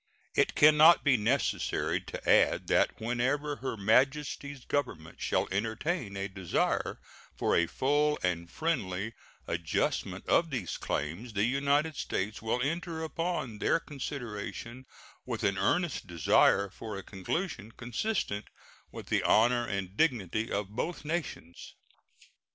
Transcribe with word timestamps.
It 0.33 0.55
can 0.55 0.77
not 0.77 1.03
be 1.03 1.15
necessary 1.15 2.01
to 2.01 2.27
add 2.27 2.65
that 2.65 2.99
whenever 2.99 3.57
Her 3.57 3.77
Majesty's 3.77 4.65
Government 4.65 5.21
shall 5.21 5.47
entertain 5.51 6.17
a 6.17 6.27
desire 6.27 6.99
for 7.35 7.55
a 7.55 7.67
full 7.67 8.17
and 8.23 8.49
friendly 8.49 9.13
adjustment 9.45 10.27
of 10.27 10.49
these 10.49 10.77
claims 10.77 11.33
the 11.33 11.43
United 11.43 11.95
States 11.95 12.41
will 12.41 12.63
enter 12.63 13.03
upon 13.03 13.59
their 13.59 13.79
consideration 13.79 14.87
with 15.27 15.43
an 15.43 15.59
earnest 15.59 16.07
desire 16.07 16.71
for 16.71 16.97
a 16.97 17.03
conclusion 17.03 17.71
consistent 17.71 18.45
with 18.91 19.05
the 19.05 19.21
honor 19.21 19.67
and 19.67 19.97
dignity 19.97 20.51
of 20.51 20.69
both 20.69 21.05
nations. 21.05 21.75